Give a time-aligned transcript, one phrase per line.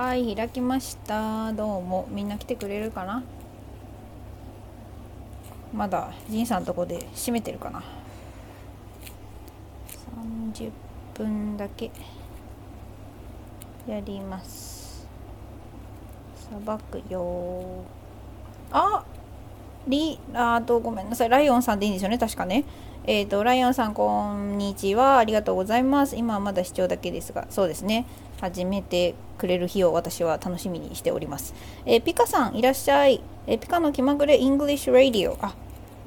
[0.00, 1.52] はい開きました。
[1.52, 2.08] どうも。
[2.10, 3.22] みんな来てくれるかな？
[5.74, 7.82] まだ仁さんとこで閉めてるかな
[10.54, 10.70] ？30
[11.12, 11.90] 分だけ
[13.86, 15.06] やります。
[16.34, 17.84] さばくよ
[18.72, 19.04] あ
[19.86, 21.28] リあとごめんなさい。
[21.28, 22.16] ライオンさんでいいんですよね？
[22.16, 22.64] 確かね。
[23.04, 28.06] えっ、ー、とライオンさんこんにちはありがとうございます今はまだ視聴だけですがそうですね
[28.40, 31.54] 始めてくれる日を私は楽しみにしております。
[31.84, 33.20] えー、ピカさんいらっしゃい。
[33.46, 35.36] えー、ピカの気まぐれ English Radio。
[35.42, 35.54] あ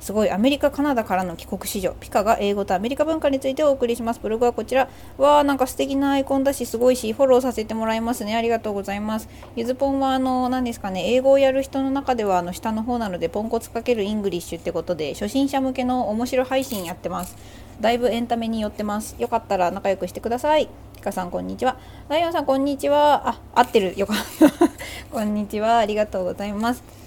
[0.04, 4.20] すごいアメリカ、カナダからの帰国子女ピカが英語とアメリカ文化についてお送りします。
[4.22, 4.90] ブログはこちら。
[5.18, 8.36] わー、なんか素敵なアイコンだし、すごいし、フォローさせてもらいますね。
[8.36, 9.30] ありがとうございます。
[9.56, 17.38] ゆずぽんは、あの、何ですかね、英語をやる人の中では、あの、下の方なので、ポンコツかける English ってことで、初心者向けの面白配信やってます。
[17.80, 19.16] だいぶエンタメに寄ってます。
[19.20, 20.68] よかったら仲良くしてください。
[20.98, 21.78] ピカさん、こんにちは。
[22.10, 23.30] ライオンさん、こんにちは。
[23.30, 23.98] あ、合ってる。
[23.98, 24.18] よかっ
[24.50, 24.70] た。
[25.10, 25.78] こんにちは。
[25.78, 27.03] ありがとうございます。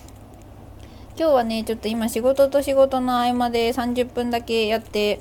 [1.18, 5.20] 今日はね、ちょっと今仕事と仕事の合間で30分だけやって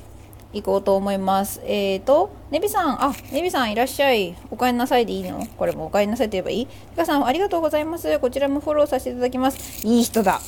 [0.52, 1.62] いこうと思います。
[1.64, 4.36] えーと、ネビさん、あ、ネビさんいらっしゃい。
[4.50, 5.46] お帰りなさいでいいの？
[5.56, 6.66] これもお帰りなさいと言えばいい？
[6.66, 8.18] ピカさん、ありがとうございます。
[8.18, 9.86] こちらもフォローさせていただきます。
[9.86, 10.42] いい人だ。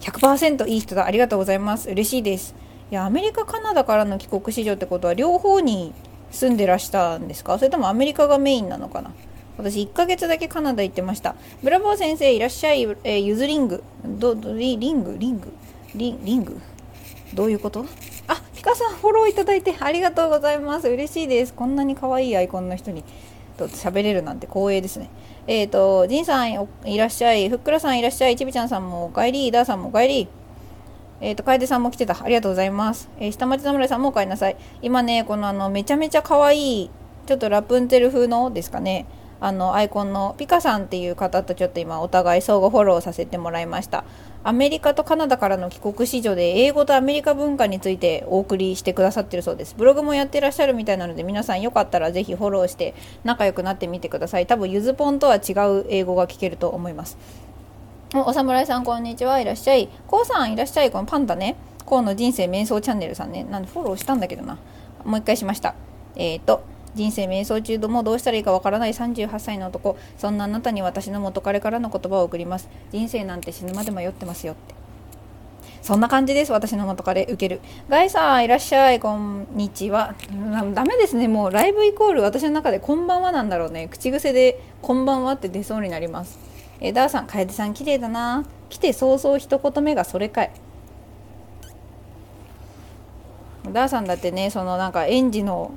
[0.00, 1.06] 100%いい人だ。
[1.06, 1.88] ありがとうございます。
[1.88, 2.56] 嬉しいです。
[2.90, 5.92] いや、アメリカ、カナダからの帰国子女ってことは両方に
[6.32, 7.58] 住んでらしたんですか？
[7.58, 9.12] それともアメリカがメインなのかな？
[9.58, 11.34] 私1ヶ月だけカナダ行ってました。
[11.62, 13.82] ブラボー先生いらっしゃい、えー、ゆずリング。
[14.04, 15.16] ど、ど、リング？
[15.18, 15.52] リング？
[15.94, 16.60] リリング？
[17.34, 17.84] どういうこと？
[18.28, 20.88] あ、ピカさんフォローいただいてありがとうございます。
[20.88, 21.52] 嬉しいです。
[21.52, 23.02] こんなに可愛いアイコンの人に
[23.58, 25.10] 喋れるなんて光栄ですね。
[25.48, 30.28] えっ、ー、と、ジンさんいらっしゃい、ふっくらさんいらっしゃい、ちびちゃんさんもお帰り、ダーさんもお帰り。
[31.20, 32.22] えっ、ー、と、楓さんも来てた。
[32.22, 33.10] ありがとうございます。
[33.18, 34.56] えー、下町侍さんもお帰りなさい。
[34.82, 36.90] 今ね、このあの、めちゃめちゃ可愛い、
[37.26, 39.06] ちょっとラプンツェル風のですかね。
[39.40, 44.04] あのアイコンのピカさんっていう方とちょっと今お互い相互フォローさせてもらいました。
[44.44, 49.74] アメリカとカナダからの帰国子女で英語とアメリカ文化についてお送りしてくださってるそうです。
[49.76, 52.94] ブログもやってらっしゃるみたいなので皆さんよかったらぜひフォローして
[53.24, 54.46] 仲良くなってみてください。
[54.46, 57.18] 多分ゆずぽんとは違う英語が聞けると思います。
[58.14, 59.38] お侍さんこんにちは。
[59.38, 59.88] いらっしゃい。
[60.06, 60.90] こうさんいらっしゃい。
[60.90, 61.56] このパンダね。
[61.84, 63.44] こうの人生瞑想チャンネルさんね。
[63.44, 64.58] なんでフォローしたんだけどな。
[65.04, 65.74] もう一回しました。
[66.16, 66.62] えっ、ー、と
[66.94, 69.96] 人生瞑想中でもどうしたらいいかわからない38歳の男。
[70.16, 72.68] そんなあなたに私の元彼からの言葉を送ります。
[72.92, 74.74] 人生なんて死ぬまで迷ってますよって。
[75.82, 76.52] そんな感じです。
[76.52, 77.60] 私の元彼受ける。
[77.88, 79.00] ガイさんいらっしゃい。
[79.00, 80.14] こんにちは。
[80.74, 81.28] ダメですね。
[81.28, 83.88] もうライブイコール私の中でこんばんはなんだろうね。
[83.88, 86.38] 口癖でこんばんはって出そうになります。
[86.80, 88.44] えダーさん楓さん綺麗だな。
[88.68, 90.50] 来て早々一言目がそれかい。
[93.72, 95.72] ダーさんだってねそのなんか園児の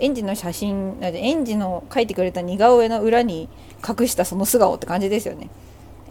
[0.00, 3.48] 園児の写真園児の描いてくれた似顔絵の裏に
[3.86, 5.50] 隠したその素顔って感じですよね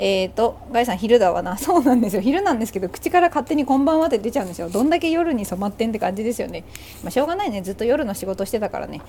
[0.02, 1.58] えーと、ガイさん昼だわな。
[1.60, 2.22] そうなんですよ。
[2.22, 4.70] 昼なんですけど、口から勝手にこんばんはって出ちゃうんですよ。
[4.70, 6.64] どんだけ夜に染まってんって感じですよね。
[7.04, 7.62] まあ、しょうがないね。
[7.62, 9.02] ずっと夜の仕事してたからね。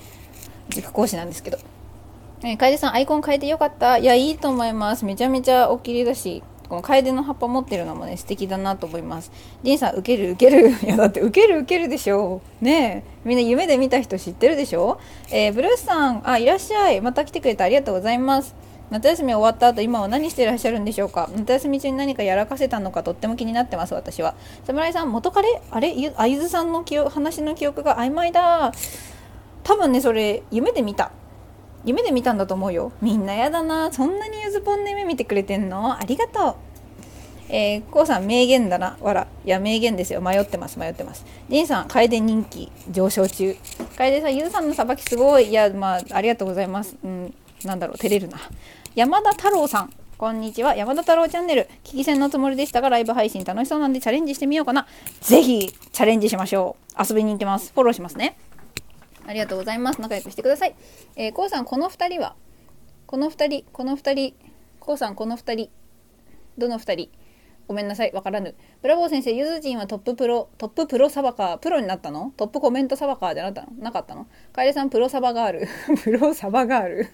[0.67, 1.59] 塾講師なんですけど。
[2.43, 3.99] えー、楓さん、アイコン変えてよかった。
[3.99, 5.05] いや、いいと思います。
[5.05, 9.29] めちゃめちゃおきりだし、この楓の葉っぱ持ってるのもね素敵だなと思います。
[9.61, 10.69] リンさん受ける受ける。
[10.87, 12.39] いやだって受ける受けるでしょ。
[12.61, 13.11] ねえ。
[13.25, 14.97] みんな夢で見た人知ってるでしょ。
[15.31, 17.01] えー、ブルースさんあいらっしゃい。
[17.01, 18.55] また来てくれてありがとうございます。
[18.89, 21.29] 夏休み終わった後今は何してらっしゃるんでしょうか。
[21.35, 24.35] 夏休み中に何かやらかせたのかとっても気になってます私は。
[24.65, 25.61] 侍さん元彼？
[25.71, 25.93] あれ？
[26.15, 28.71] あゆずさんの記憶話の記憶が曖昧だ。
[29.63, 31.11] 多分ねそれ夢で見た。
[31.83, 32.91] 夢で見たんだと思うよ。
[33.01, 33.91] みんなやだな。
[33.91, 35.97] そんなにゆずぽんの夢見てくれてんの？
[35.97, 36.55] ありがとう。
[37.49, 38.97] えー、こうさん名言だな。
[39.01, 40.21] わらいや名言ですよ。
[40.21, 40.79] 迷ってます。
[40.79, 41.25] 迷ってます。
[41.49, 43.55] りんさん楓人気上昇中。
[43.97, 45.49] 楓さんゆずさんのさばきすごい。
[45.49, 46.95] いやまあありがとうございます。
[47.03, 47.33] うん
[47.65, 47.97] なんだろう。
[47.97, 48.37] 照れるな。
[48.95, 49.93] 山田太郎さん。
[50.17, 50.75] こんにちは。
[50.75, 51.67] 山田太郎チャンネル。
[51.83, 54.85] 聞き戦のつもりでしたがライブ配信楽しそうなんでチャレンジしてみようかな。
[55.19, 57.03] ぜひチャレンジしましょう。
[57.03, 57.71] 遊びに行きます。
[57.73, 58.37] フォローしますね。
[59.31, 60.01] ありがとうございます。
[60.01, 60.75] 仲良くしてください。
[61.15, 62.35] えー、こうさん、この2人は、
[63.05, 64.35] この2人、この2人、
[64.81, 65.69] こうさん、この2人、
[66.57, 67.09] どの2人？
[67.65, 68.55] ごめんなさい、わからぬ。
[68.81, 72.33] ブラボー先生、ゆずじんはトッププロ、トッププロサバカー、プロになったの？
[72.35, 74.27] トップコメントサバカーじゃなかったのなかったの？
[74.51, 75.67] カエルさん、プロサバガール。
[76.03, 77.07] プロサバガール。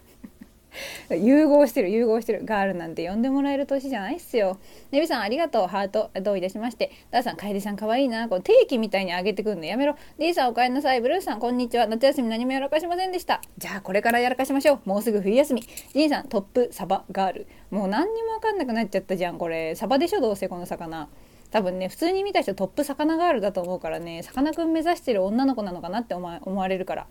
[1.10, 2.42] 融合してる融合してる。
[2.44, 4.58] ガールなんて呼んでもらえる年じゃないっすよ。
[4.92, 5.68] ネビさんありがとう。
[5.68, 6.92] ハートどういたしまして。
[7.12, 8.30] ダーさん楓さんかわいいな。
[8.30, 9.96] こう定期みたいに上げてくんのやめろ。
[10.20, 11.02] D さんおかえりなさい。
[11.02, 11.88] ブルーさんこんにちは。
[11.88, 13.42] 夏休み何もやらかしませんでした。
[13.58, 14.80] じゃあこれからやらかしましょう。
[14.86, 15.64] もうすぐ冬休み。
[15.94, 17.48] ジンさんトップサバガール。
[17.72, 19.76] もう何にもわかんなくなっちゃったじゃんこれ。
[19.76, 21.10] サバでしょどうせこの魚。
[21.50, 27.08] 多分ね普通に見た人トップ魚ガールだと思うからねさかなクン目指してる女の子なのかなって思われるから。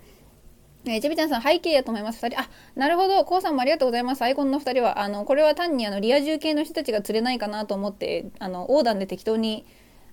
[0.89, 2.25] えー、ちびちゃんさん、背景やと思います。
[2.25, 2.41] 二人。
[2.41, 3.25] あ、なるほど。
[3.25, 4.23] こうさんもありがとうございます。
[4.23, 5.01] アイコンの二人は。
[5.01, 9.67] あの、これは単にあの、リア充系の人たちが釣れないかなと思って、あの、横断で適当に、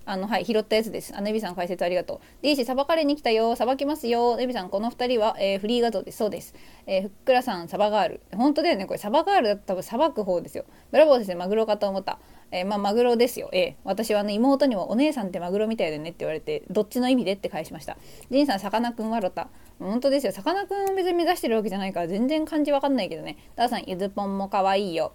[0.06, 1.16] あの、はい、拾ったやつです。
[1.16, 2.42] あ、ネビさん解説ありがとう。
[2.42, 3.54] でいし、さばかれに来たよ。
[3.56, 4.36] さばきますよ。
[4.36, 6.18] ネビさん、この二人は、えー、フリー画像です。
[6.18, 6.54] そうです。
[6.86, 8.20] えー、ふっくらさん、サバガール。
[8.34, 8.86] 本当だよね。
[8.86, 10.64] これ、サバガールだと多分、さばく方ですよ。
[10.90, 11.36] ブラボーですね。
[11.36, 12.18] マグロかと思った。
[12.50, 13.48] えー、まあ、マグロですよ。
[13.52, 17.96] ええー、私はね、妹にもお姉さんってマグロみたいだねって言われて、どっちの意味でって返しました。
[18.30, 19.48] ジンさん、さかなクンはロタ。
[19.78, 20.32] 本当ですよ。
[20.32, 23.36] さかなクンを別に目指してるわけじゃないから全然漢字わかんないけどね。
[23.56, 25.12] ダーさん、ゆずぽんも可愛いよ。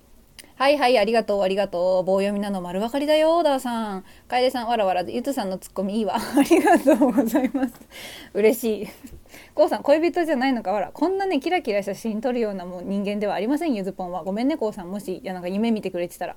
[0.56, 2.04] はいはい、ありがとう、ありがとう。
[2.04, 4.06] 棒読みなの丸分かりだよ、ダーさん。
[4.28, 6.18] 楓さん、わらわら、ゆつさんのツッコミいいわ。
[6.20, 7.74] ありがとうございます。
[8.34, 8.88] 嬉しい。
[9.54, 10.92] こうさん、恋人じゃないのか、わら。
[10.92, 14.24] こんなね、キラキラ写真撮るようなもう人間ではありません、ゆずぽんは。
[14.26, 14.92] ごめんね、こうさん。
[14.92, 16.36] もし、いや、なんか夢見てくれてたら。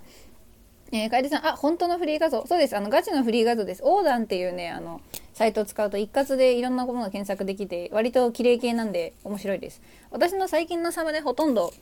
[0.93, 2.47] えー、楓さん、あ、本当のフリー画像。
[2.47, 2.77] そうです。
[2.77, 3.83] あの、ガチのフリー画像です。
[3.85, 5.01] オーダンっていうね、あの、
[5.33, 9.81] サイトを使うと一括でいろんなものが検索できて、割と綺麗系なんで面白いです。
[10.11, 11.73] 私の最近のサムネほとんど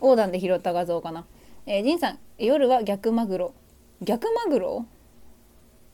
[0.00, 1.24] オーダンで拾った画像かな。
[1.66, 3.54] えー、ジンさん、夜は逆マグロ。
[4.00, 4.86] 逆マグロ？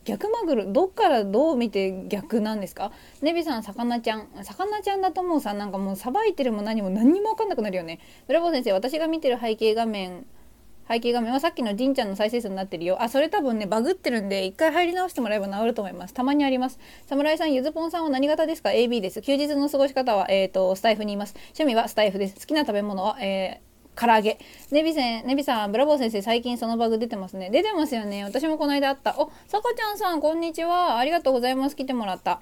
[0.05, 0.73] 逆マグロ？
[0.73, 2.93] どっからどう見て逆なんですか？
[3.21, 7.99] ネビさん魚ちゃん魚ちゃんだともうさなんかもうさばいてるも何も何にも分かんなくなるよね
[8.29, 10.25] ブラボー先生私が見てる背景画面
[10.89, 13.03] 背景画面はさっきのじんちゃんの再生数になってるよ。
[13.03, 16.15] あ、それ多分ね、バグってるんで、一回入り直してもらえば治ると思います。
[16.15, 16.79] たまにあります。
[17.07, 19.21] 侍さん、ゆずぽんさんは何型ですか ?AB です。
[19.21, 21.35] 休日の過ごし方は、えっ、ー、と、スタイフにいます。
[21.59, 22.37] 趣味はスタイフです。
[22.37, 24.39] 好きな食べ物は、えー、唐揚げ。
[24.71, 27.51] ネビせん、ネビさん、ブラボー先生、最近そのバグ出てますね。
[27.51, 28.23] 出てますよね。
[28.23, 29.19] 私もこの間あった。
[29.19, 30.99] お、さかちゃんさん、こんにちは。
[30.99, 31.75] ありがとうございます。
[31.75, 32.41] 来てもらった。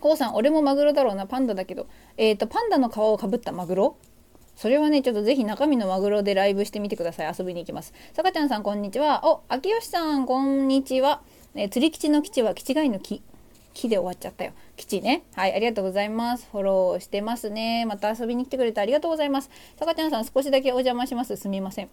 [0.00, 1.26] こうさん、俺もマグロだろうな。
[1.26, 1.86] パンダだけど。
[2.18, 3.96] えっ、ー、と、パンダの皮をかぶったマグロ？
[4.56, 7.34] それはね、ちょっとぜひ中身のマグロでライブしてみてください。
[7.38, 7.92] 遊びに行きます。
[8.12, 9.26] さかちゃんさん、こんにちは。
[9.26, 11.22] お、秋吉さん、こんにちは。
[11.54, 13.22] え釣り基地の基地は、基地外の木。
[13.74, 14.52] 木で終わっちゃったよ。
[14.76, 15.24] 基地ね。
[15.34, 16.48] はい、ありがとうございます。
[16.52, 17.84] フォローしてますね。
[17.86, 19.50] また遊びに来てくれてありがとうございます。
[19.76, 21.36] さかちゃんさん、少しだけお邪魔します。
[21.36, 21.88] すみません。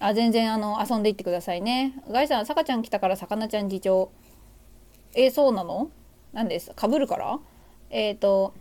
[0.00, 1.94] あ、全然、あの、遊んでいってくださいね。
[2.10, 4.10] ガイさん、さかちゃん来たから、さかなちゃん次長。
[5.14, 5.90] え、そうなの？
[6.32, 7.38] 何ですかぶるから？
[7.90, 8.52] えっ、ー、と、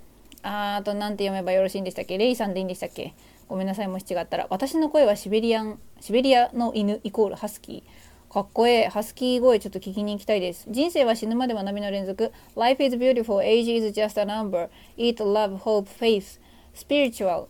[0.43, 2.17] あーと、なんて読めばよろしいんでしたっけ？
[2.17, 3.13] レイさんでいいんでしたっけ？
[3.49, 4.47] ごめんなさいもし違ったら。
[4.51, 8.31] 私の声はシベリアンシベリアの犬イコールハスキー。
[8.31, 8.87] かっこええ。
[8.89, 10.67] ハスキー声ちょっと聞きに行きたいです。
[10.69, 12.31] 人生は死ぬまでは波の連続。
[12.55, 13.41] Life is beautiful.
[13.41, 14.69] Age is just a number.
[14.95, 16.39] Eat love hope faith.
[16.75, 17.47] Spiritual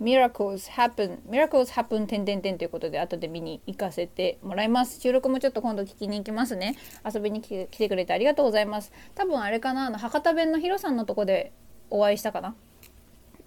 [0.00, 1.18] miracles happen.
[1.28, 5.00] Miracles happen 点点点ということで後で見に行かせてもらいます。
[5.00, 6.76] 収録もちょっと今度聞きに行きますね。
[7.12, 8.92] 遊びに来てくれてありがとうございます。
[9.16, 11.52] 多分あれかなあの博多弁のヒロさんのとこで
[11.90, 12.54] お会いしたかな。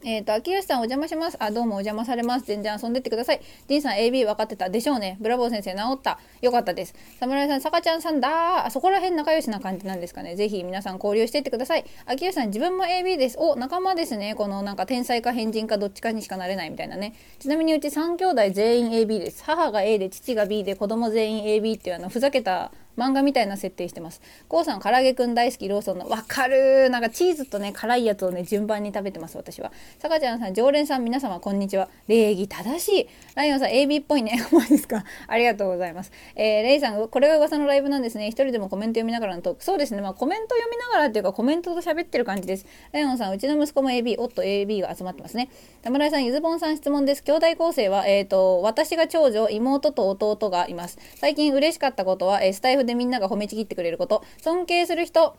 [0.04, 1.38] えっ、ー、と、秋吉さんお邪魔します。
[1.40, 2.46] あ、どうもお邪魔されます。
[2.46, 3.42] 全然遊んでってください。
[3.68, 5.18] ジンさん AB 分かってたでしょうね。
[5.20, 6.20] ブラボー先生治った。
[6.42, 6.94] よかったです。
[7.20, 10.36] 侍さん、さかちゃんさんだあそこら辺仲良しな感じなんですかね。
[10.36, 11.86] ぜひ皆さん交流していってください。
[12.06, 13.38] 秋吉さん、自分も AB です。
[13.40, 14.36] お、仲間ですね。
[14.36, 17.16] このなんか天才か変人かどっちかにしかなれないみたいなね。
[17.40, 19.44] ちなみにうち3兄弟全員 AB です。
[19.46, 24.22] 母が A で父が B で子供全員 AB っていうあのふざけた漫画みたいな設定してます。
[24.48, 26.08] こうさん、唐揚げくん大好きローソンの。
[26.10, 29.72] わかるなんかチーズとね、辛いやつをね、順番に食べてます、私は。
[30.00, 31.90] さかちゃんさん、常連さん、皆様、こんにちは。
[32.08, 33.08] 礼儀正しい。
[33.36, 34.40] ライオンさん、AB っぽいね。
[34.52, 35.04] マジですか？
[35.28, 36.12] ありがとうございます。
[36.36, 38.28] えー、レイさん、これが噂のライブなんですね。
[38.28, 39.64] 一人でもコメント読みながらのトーク。
[39.64, 40.02] そうですね。
[40.02, 42.66] まあ、コメント読みながらっていうか、コメントと喋ってる感じです。
[42.92, 45.50] ライオンさん、うちの息子も AB、おっと AB が集まってますね。
[45.84, 47.24] 田村さん、ゆずぼんさん質問です。
[47.24, 50.98] 兄弟構成は、えっ、ー、と、私が長女、妹と弟がいます。
[51.16, 54.24] 最近嬉しかったことは、えー、スタイフでみんなが褒めちぎってくれること。
[54.42, 55.38] 尊敬する人。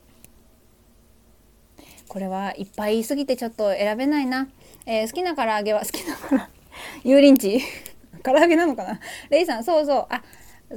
[2.07, 4.49] これはいっぱい言いすぎてちょっと選べないな。
[4.87, 6.51] えー、好きな唐揚げは 好きなから
[7.05, 7.61] 油淋鶏
[8.23, 9.01] 唐揚げなのかな？
[9.31, 10.07] レイさん、そうそう。
[10.09, 10.23] あ、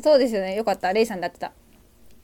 [0.02, 0.56] そうですよね。
[0.56, 0.92] よかった。
[0.92, 1.54] レイさんだってた。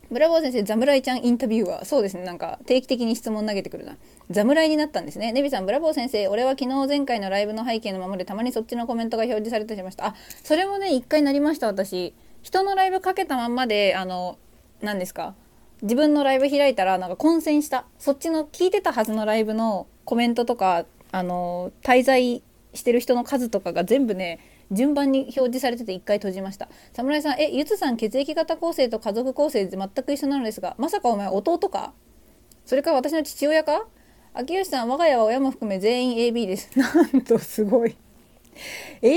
[0.10, 2.24] ブラボー先生、ザムライちゃんインタビューは、そうですね。
[2.24, 3.98] なんか、定期的に質問投げてくるな。
[4.30, 5.34] ザムライになったんですね。
[5.34, 10.08] ネビさん、ブラボー先生、俺は昨日前回のライブの背景のままでたまにそっちのコメントが表示されてしました。
[10.08, 12.13] あ、それもね、一回なりました、私。
[12.48, 14.38] 人のライブかけたまんまで、あの、
[14.82, 15.36] 何ですか？
[15.82, 17.84] 自分のライブ開いたらなんか混戦した。
[18.00, 22.42] そっちの聞いてたはずのライブのコメントとかあの滞在
[22.74, 24.39] してる人の数とかが全部ね
[24.72, 26.70] 順番に表示されてて一回閉じました。
[26.94, 31.92] 侍さんえゆつさん血液型構成と家族構成全く一緒なのですがまさかお前弟か？
[32.66, 33.88] それから私の父親か？
[34.34, 36.70] 秋吉さん我が家は親も含め全員 AB です。
[36.80, 37.98] なんとすごい。
[39.01, 39.12] AB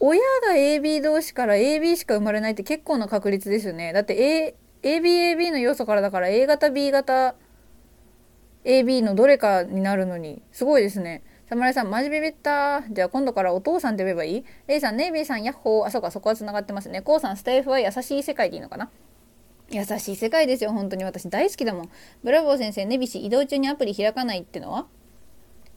[0.00, 3.92] 親が AB 同士から AB しか生まれないって結構な確率ですよね。
[3.92, 7.34] だって ABAB の要素からだから A 型 B 型
[8.64, 11.22] AB のどれかになるのに、すごいですね。
[11.48, 12.82] 侍さん、マジビビった。
[12.90, 14.44] じゃあ今度からお父さんって呼べばいい？
[14.66, 15.86] レイさん、ネイビーさん、ヤッホー。
[15.86, 17.00] あ、そうか、そこは繋がってますね。
[17.00, 18.90] コウさん、スタイフは優しい世界でいいのかな？
[19.70, 21.04] 優しい世界ですよ、本当に。
[21.04, 21.90] 私大好きだもん。
[22.22, 24.86] ブラボー先生、ネビシ移動中にアプリ開かないってのは？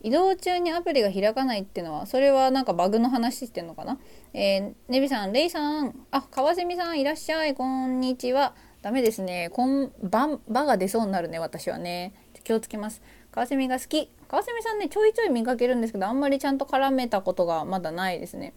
[0.04, 4.00] 移動中にアプリが開かないっていうのはそれはなんかバグの話してんのかな？
[4.34, 5.96] えー、ネビさんレイさん。
[6.12, 7.54] あ川蝉さんいらっしゃい。
[7.54, 8.56] こんにちは。
[8.82, 9.50] ダメですね。
[9.54, 12.14] こんばんばが出そうになるね私はね。
[12.44, 13.02] 気をつけます。
[13.32, 14.10] 川蝉が好き。
[14.28, 18.54] 川蝉さんねちょいちょい見かけるんですけどあんまりちゃんと絡めたことがまだないですね。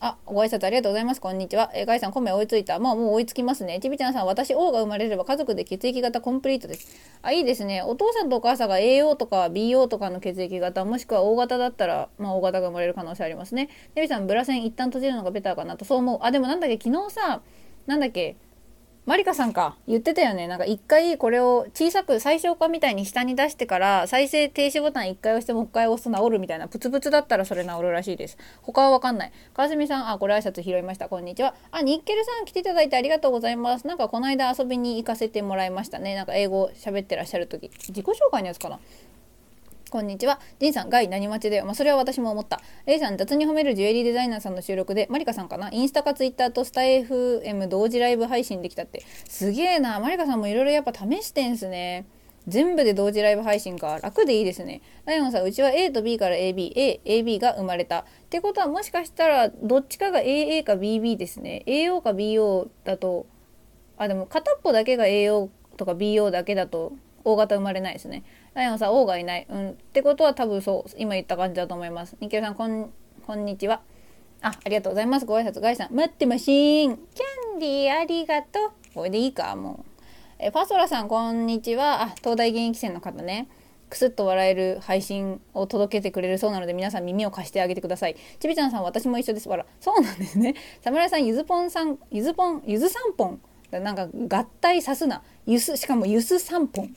[0.00, 1.20] あ、ご挨拶ありがとうございます。
[1.20, 1.72] こんにちは。
[1.74, 2.78] えー、ガイさん、米追いついた。
[2.78, 3.80] まあ、もう追いつきますね。
[3.80, 6.96] ちびちゃんさん、私、王が生まれれば家族で血液型コンプリートです。
[7.20, 7.82] あ、いいですね。
[7.82, 13.70] お父さんとお母さんが AO とか BO とかの血液型、もしくは O 型だったら、まあ、O 型が生まれる可能性ありますね。
[13.96, 16.18] デビさん、ブラセン一旦閉じるのがベターかなと、そう思う。
[16.22, 17.40] あ、でもなんだっけ、昨日さ、
[17.86, 18.36] なんだっけ、
[19.08, 19.74] マリカさんか。
[19.86, 20.46] 言ってたよね。
[20.48, 28.36] なんか一回これを小さく最小化みたいに下に出してから再生停止ボタン一回押してもう一回押すと治るみたいなプツプツだったらそれ治るらしいです。
[28.60, 29.32] 他はわかんない。
[29.54, 31.08] 川澄さんあこれ挨拶拾いました。
[31.08, 31.54] こんにちは。
[31.70, 33.86] あニッケルさん来ていただいてありがとうございます。
[33.86, 36.14] なんかこの間遊びに行かせてもらいましたね。
[36.14, 37.70] なんか英語喋ってらっしゃる時。
[37.88, 38.78] 自己紹介のやつかな。
[39.90, 40.38] こんにちは。
[40.58, 41.64] ジンさん、ガイ何待ちだよ。
[41.64, 42.60] まあ、それは私も思った。
[42.84, 45.70] レイさん、雑に褒めるジュエリーデザイナーさんの収録で、マリカさんかな？
[45.72, 49.02] インスタかツイッターとスタイフ M 同時ライブ配信できたって。
[49.28, 49.98] すげえな。
[49.98, 52.04] マリカさんもいろいろやっぱ試してんすね。
[52.46, 53.98] 全部で同時ライブ配信か。
[54.02, 54.82] 楽でいいですね。
[55.06, 58.00] ライオンさん、うちは A と B から AB、A、AB が生まれた。
[58.00, 61.62] ってことはもしかしたら、どっちかが AA か BB ですね。
[61.66, 63.24] AO か BO だと、
[63.96, 66.92] あ、でも片っぽだけが AO とか BO だけだと、
[67.24, 68.22] 大型生まれないですね。
[68.58, 69.46] ライオンさん、王がいない。
[69.48, 69.70] うん。
[69.70, 72.16] ってことは多分そう、今言った感じだと思います。
[72.18, 72.92] ニケルさん、こん、
[73.24, 73.82] こんにちは。
[74.42, 75.26] あ、ありがとうございます。
[75.26, 75.94] ご挨拶、ガイさん。
[75.94, 76.96] 待ってましーん。
[76.96, 78.70] キャンディー、ありがとう。
[78.94, 79.84] これでいいか、もう。
[80.40, 82.02] え、ファソラさん、こんにちは。
[82.02, 83.46] あ、東大現役生の方ね。
[83.88, 88.16] くすっと笑える配信を届けてくれるそうなので皆さん耳を貸してあげてください。
[88.40, 89.48] ちびちゃんさん私も一緒です。
[89.48, 89.66] わら。
[89.80, 90.56] そうなんですね。
[90.82, 95.22] 侍さんゆずぽんさんゆずぽんゆずさんぽんなんか合体さすな。
[95.46, 96.94] ゆすしかもゆすさんぽん。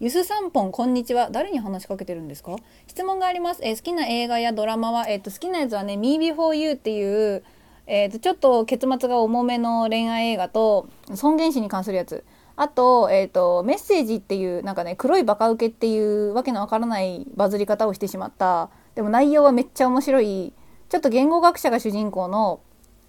[0.00, 1.30] ゆすさんぽんこんにちは。
[1.30, 2.56] 誰に話しかけてるんですか？
[2.88, 7.44] 質問があります、えー、好きな映画やドラマは、えーと、好きなやつはね「Me Before You」っていう、
[7.86, 12.24] えーと、ちょっと結末が重めの恋愛映画と尊厳死に関するやつ。
[12.56, 18.70] あと,、えーと、メッセージっていうなんかね黒いバカウケっていうわけのわからないバズり方をしてしまった。
[18.96, 20.52] でも内容はめっちゃ面白い。
[20.88, 22.60] ちょっと言語学者が主人公の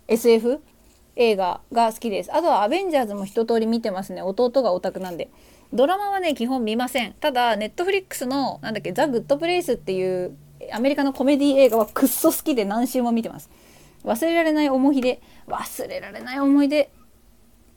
[0.07, 0.61] SF
[1.15, 2.31] 映画が好きです。
[2.33, 4.21] あとはアベンジャーズも一通り見てますね。
[4.21, 5.29] 弟がオタクなんで。
[5.73, 7.13] ドラマはね基本見ません。
[7.13, 10.37] ただネットフリックスのなんだっけザ・グッドプレイスっていう
[10.71, 13.49] アメリカのコメディ映画はくっそ好きで何週も見てます。
[14.03, 15.19] 忘れられない思い出。
[15.47, 16.89] 忘れられない思い出。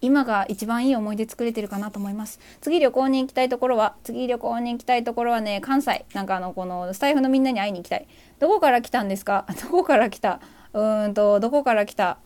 [0.01, 2.39] 今が一番いい思い出作れてるかなと思います。
[2.61, 6.05] 次旅行に行きたいところは次旅行に行きたいところはね関西。
[6.15, 8.07] なんかあのこのスタイフのみんなに会いに行きたい。
[8.39, 9.45] どこから来たんですか？
[9.61, 10.41] どこから来た？
[10.73, 12.19] うーんとどこから来た？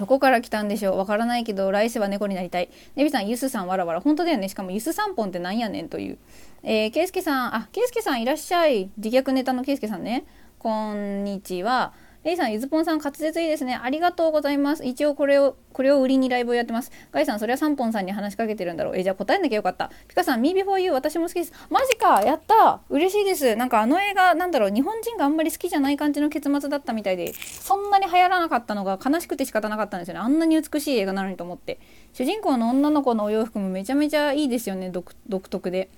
[0.00, 0.96] どこから来たんでしょう？
[0.96, 2.70] わからないけど来世は猫になりたい。
[2.96, 4.00] ネビさん、ユスさんわらわら。
[4.00, 4.48] 本当だよね。
[4.48, 6.18] しかもユス3本ってなんやねんという。
[6.62, 8.90] えー、ケイスケさん、あ、ケイスケさんいらっしゃい。
[8.96, 10.24] 自虐ネタのケイスケさんね。
[10.58, 11.92] こんにちは。
[12.22, 13.80] レイさん、ゆずぽんさん、滑舌いいですね。
[13.82, 14.84] ありがとうございます。
[14.84, 16.92] 一応これを、これを売りにライブをやってます。
[17.12, 18.96] ガイさん、それはサンポンさんに話しかけてるんだろう。
[18.98, 19.90] え、じゃあ答えなきゃよかった。
[20.06, 21.52] ピカさん、Me Before You、私も好きです。
[21.70, 23.56] マジかやった嬉しいです。
[23.56, 30.20] なんかあの映画、なんだろう、日本人があんまり好きじゃない感じの結末だったみたいで、そんなに流行らなかったのが悲しくて仕方なかったんですよね。
[30.20, 31.78] あんなに美しい映画なのにと思って。
[32.12, 35.14] 主人公の女の子のお洋服もめちゃめちゃいいですよね、独
[35.48, 35.88] 特で。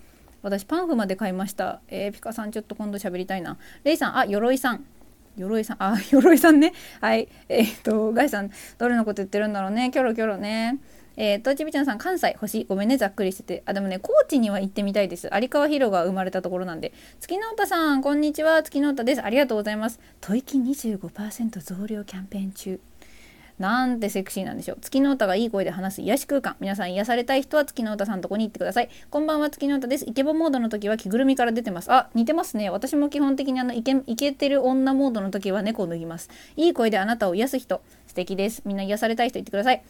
[0.42, 1.80] 私パンフまで買いました。
[1.88, 3.58] えー、ピカさんちょっと今度喋りたいな。
[3.82, 4.84] レイさん、あ、鎧さん。
[5.36, 6.72] 鎧さん、 あ、鎧さんね。
[7.00, 7.28] はい。
[7.48, 9.90] えー、っと、ガイさん、どれのこと言ってるんだろうね。
[9.90, 10.78] キョロキョロね。
[11.16, 13.62] えー、っと、ちびちゃんさん、関西、星、ごめんね、ざっくりしてて。
[13.66, 15.28] あ、でもね、高知には行ってみたいです。
[15.32, 16.92] 有川博が生まれたところなんで。
[17.20, 18.62] 月の歌さん、こんにちは。
[18.62, 19.22] 月の歌です。
[19.22, 20.00] ありがとうございます。
[20.20, 22.80] 吐息25%増量キャンペーン中。
[23.62, 24.78] なんてセクシーなんでしょう。
[24.80, 26.56] 月の歌がいい声で話す癒し空間。
[26.58, 28.88] 皆さん癒されたい人は月の歌さんとこに行ってください。
[29.08, 30.04] こんばんは、月の歌です。
[30.04, 31.92] イケボモードの時は着ぐるみから出てます。
[31.92, 32.70] あ、似てますね。
[32.70, 36.28] 私も基本的にあのイケイケてる女モードの時は猫を脱ぎます。
[36.56, 37.80] いい声であなたを癒す人。
[38.08, 38.62] 素敵です。
[38.64, 39.84] みんな癒されたい人言ってください。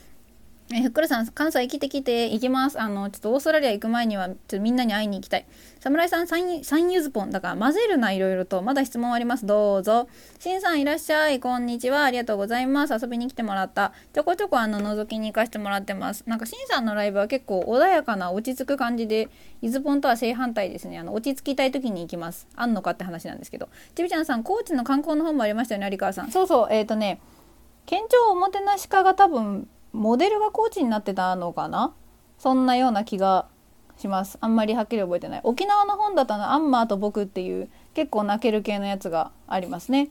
[0.74, 2.80] えふっくらさん、関西来て来て行きます。
[2.80, 5.46] あの、ちょっとオーストラリア行く前には、ちょっとみんなに会いに行きたい。
[5.80, 7.30] 侍さん、サンサンユズポン。
[7.30, 8.62] だから混ぜるな、いろいろと。
[8.62, 9.44] まだ質問あります。
[9.44, 10.08] どうぞ。
[10.38, 11.40] しんさんいらっしゃい。
[11.40, 12.04] こんにちは。
[12.04, 12.94] ありがとうございます。
[12.94, 13.92] 遊びに来てもらった。
[14.14, 16.24] ちょこちょこあの、覗きに行かせてもらってます。
[16.26, 19.28] なんか、しんさんのライブは結構穏やかな落ち着く感じで、
[19.60, 20.98] ゆずぽんとは正反対ですね。
[20.98, 22.48] あの、落ち着きたい時に行きます。
[22.56, 23.68] あんのかって話なんですけど。
[23.94, 26.30] ちびちゃんさん、高知の観光の方もありましたよね、有川さん。
[26.30, 27.20] そうそう、えっ、ー、とね、
[27.84, 31.94] 県庁おもてなし課が多分モデルがコーチになってたのかな？
[32.38, 33.46] そんなような気が
[33.96, 40.11] しますあんまりはっきり覚えてない沖縄の本だとアンマーと僕っていう結構泣ける系のやつがありますね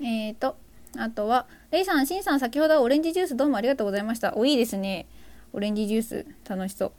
[0.00, 0.56] えーと
[0.96, 5.06] あとはレイさんシンさん先ほどはオレンジジュースどうもありがとうございましたおいいですね
[5.52, 6.92] オレンジジュース楽しそう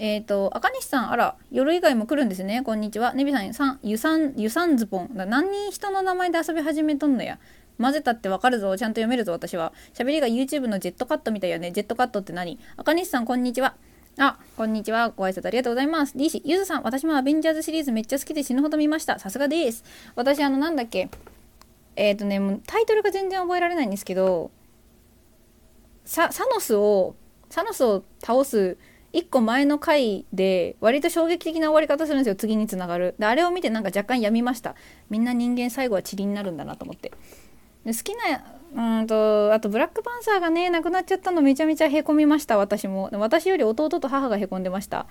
[0.00, 2.62] えっ、ー、と、赤西さん、あら、夜以外も来るんですね。
[2.62, 3.14] こんにちは。
[3.14, 5.10] ネビさん、さん、ゆさん、ゆさんズポン。
[5.12, 7.40] 何人人の名前で遊び始めとんのや。
[7.80, 8.76] 混ぜたってわかるぞ。
[8.76, 9.72] ちゃんと読めるぞ、私は。
[9.94, 11.72] 喋りが YouTube のジェットカットみたいよね。
[11.72, 12.58] ジェットカットって何？
[12.76, 13.76] 赤西さん、こんにちは。
[14.18, 15.10] あ、こんにちは。
[15.10, 16.18] ご挨拶ありがとうございます。
[16.18, 19.18] D 氏、ゆずさん、私もアベンジャーズシリーズめっちゃ好きで死ぬほど見ました。
[19.18, 19.84] さすがです。
[20.16, 21.08] 私、あの、なんだっけ？
[21.96, 24.50] えっ、ー、とね、もうタイトルが全然覚えられないんですけど、
[26.04, 27.14] ササノスを、
[27.50, 28.76] サノスを倒す
[29.12, 34.74] 1個前の回で割と衝撃的な終わり方するんですよ次につながるであれを見てなんか若干やみました
[35.08, 37.12] みんな人間最後は塵になるんだなと思って
[37.94, 38.14] 好き
[38.74, 45.06] なうんとあとブラックパンサーがねなくなっちゃったのめちゃめちゃへこみました私も私より弟と母がへこんでました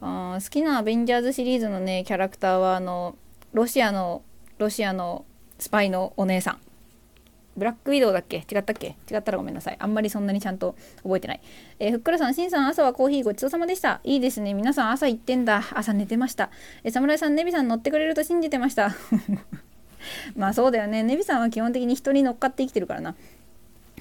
[0.00, 3.16] あ好きなアベンジャーズシリーズのねキャラクターはあの
[3.52, 4.22] ロシアの
[4.58, 5.24] ロシアの
[5.58, 6.58] スパイのお姉さん
[7.54, 8.46] ブラックウィドウだっけ？
[8.50, 8.96] 違ったっけ？
[9.10, 9.76] 違ったらごめんなさい。
[9.78, 11.40] あんまりそんなにちゃんと覚えてない。
[11.80, 14.00] えー、ふっくらさん、しんさん、朝はコーヒーごちそうさまでした。
[14.04, 14.54] いいですね。
[14.54, 15.62] 皆さん朝行ってんだ。
[15.74, 16.48] 朝寝てました。
[16.82, 18.94] えー、侍さん、ネビさん乗ってくれると信じてました。
[20.36, 21.02] まあそうだよね。
[21.02, 23.14] ネビさんは基本的に人に乗っかって生きてるからな。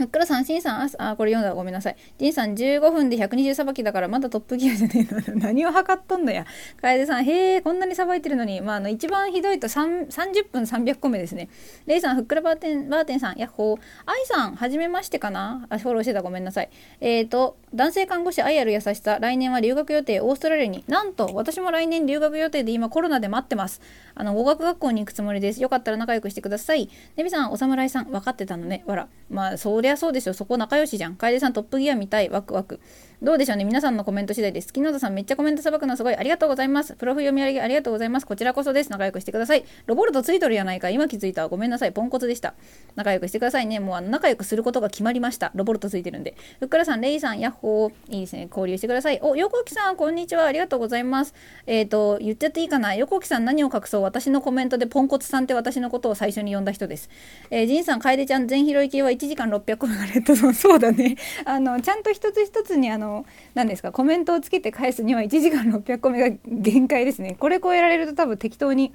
[0.01, 1.95] ふっくらさん、しんさん、あ、これ読んだらごめんなさい。
[2.17, 5.37] じんさん、15分で120さばきだからまだトップギアじゃねえの。
[5.39, 6.47] 何を測っとんのや。
[6.81, 11.49] 楓さん、へえ、こんなにさばいてるのに、まあ、あの、一番ひどいと30分300個目ですね。
[11.85, 13.79] レイさん、ふっくらバーテン、バーテンさん、やっほー。
[14.07, 15.67] アイさん、はじめましてかな？
[15.69, 16.69] あ、フォローしてたごめんなさい。
[16.99, 20.83] えっ、ー、と、男性看護師愛ある優しさ、来年は留学予定、オーストラリアに。
[20.87, 23.81] なんと、私も来年留学予定で今コロナで待ってます。
[24.15, 25.61] あの、語学学校に行くつもりです。
[25.61, 26.89] よかったら仲良くしてください。
[27.15, 28.83] ネビさん、お侍さん、分かってたのね。
[28.87, 29.07] わら。
[29.29, 30.33] まあ、そりゃそうですよ。
[30.33, 31.15] そこ仲良しじゃん。
[31.15, 32.29] 楓さんトップギア見たい。
[32.29, 32.79] ワクワク。
[33.21, 33.65] どうでしょうね。
[33.65, 34.73] 皆さんのコメント次第です。
[34.73, 36.15] 木野田さんめっちゃコメントさばくのすごい。
[36.15, 36.95] ありがとうございます。
[36.95, 38.25] プロフ読み上げありがとうございます。
[38.25, 38.89] こちらこそです。
[38.89, 39.65] 仲良くしてください。
[39.85, 40.89] ロボルトついとるやないか。
[40.89, 41.47] 今気づいた。
[41.47, 41.91] ごめんなさい。
[41.91, 42.55] ポンコツでした。
[42.95, 43.79] 仲良くしてくださいね。
[43.79, 45.51] もうあの仲良くすることが決まりました。
[45.53, 46.35] ロボルトついてるんで。
[46.59, 47.91] ふっくらさん、レイさん、ヤッホー。
[48.09, 48.47] いいですね。
[48.49, 49.19] 交流してください。
[49.21, 50.45] お、横木さん、こんにちは。
[50.45, 51.35] ありがとうございます。
[51.67, 52.95] えっ、ー、と、言っちゃっていいかな。
[52.95, 54.01] 横木さん何を隠そう。
[54.01, 57.07] 私のコメントでポンコツさんって私のことを最初に呼んだ人です。
[57.51, 60.53] えー、ジンさん、楓ちゃん、全拾い系は1時間個がレッドゾーン。
[60.53, 61.17] そうだね。
[61.45, 67.35] あの、ちゃんと一つ一つに、あの、何ですか、コメントをつけて返すには1時間600個目が限界ですね。
[67.39, 68.93] これ超えられると多分適当に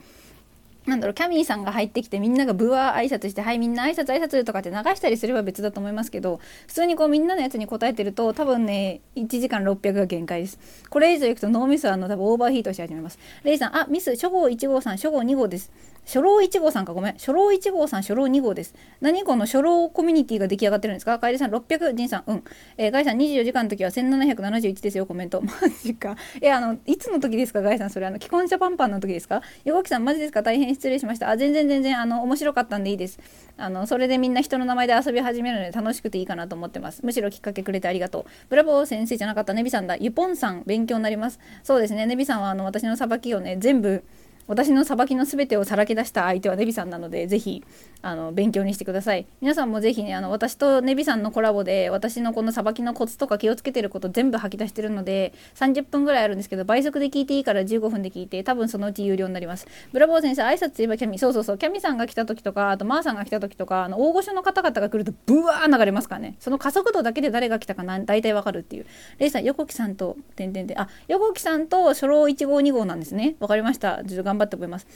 [0.86, 10.58] なんだろうキャミーさんが入ってきてみんながブワー挨拶して「はいみんな挨拶挨拶」とかって流したりすれば別だと思いますけど普通にこうみんなのやつに答えてると多分ね1時間600が限界です
[10.88, 15.72] これ以上いくと脳みそはあの多分オーバーヒートし始めますレイさんあミス初号1号さん初号2号です
[16.06, 17.12] 初老1号さんかごめん。
[17.14, 18.74] 初老1号さん初老2号です。
[19.00, 21.18] 何この初老コミュニティが出来上がってるんですか？
[21.18, 22.24] 楓さん600仁さん。
[22.28, 22.44] うん。
[22.76, 25.04] えー、ガイさん24時間の時は1771ですよ。
[25.04, 25.42] コメント。
[25.42, 25.50] マ
[25.82, 26.16] ジか。
[26.40, 27.60] えあのいつの時ですか？
[27.60, 28.06] ガイさんそれ。
[28.06, 29.42] あの既婚者パンパンの時ですか？
[29.64, 30.42] 横木さんマジですか？
[30.42, 31.28] 大変失礼しました。
[31.28, 33.18] あ全然全然あの面白かったんでいいです。
[33.56, 37.04] あのそれでみんな人の名前で遊び始めるので楽しくていいかなと思ってます。
[37.04, 38.24] むしろきっかけくれてありがとう。
[38.48, 39.96] ブラボー先生じゃなかったネビさんだ。
[39.96, 41.40] ユポンさん勉強になります。
[41.64, 42.06] そうですね。
[42.06, 44.04] ネビさんはあの私のさばきをね全部
[44.46, 47.64] 私の裁きの全てをさらけ出した相手はネビさんなのでぜひ
[48.02, 49.26] あの勉強にしてください。
[49.40, 59.66] 皆さんもぜひねあの私とネビさんのコラボで私のこの裁きのコツとか気をつけてること全部吐き出してるので30分ぐらいあるんですけど倍速で聞いていいから15分で聞いて多分そのうち有料になります。
[59.92, 61.18] ブラボー先生挨拶といえばキャミ。
[61.18, 61.58] そうそうそう。
[61.58, 66.36] キャミさんが来た時とかあとマーさんが来た時とかあの大御所の方々が来るとブワー流れますからね。
[66.38, 68.86] その加速度だけで誰が来たかな大体わかるっていう。
[69.18, 73.34] レイさん横木さんと点々であ横木さんと初老1号2号なんですね。
[73.40, 74.04] わかりました。
[74.04, 74.86] ちょっと頑張って覚えます。